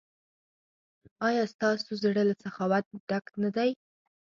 ایا 1.27 1.43
ستاسو 1.53 1.89
زړه 2.03 2.23
له 2.29 2.35
سخاوت 2.43 2.85
ډک 3.09 3.25
نه 3.41 3.49
دی؟ 3.55 3.71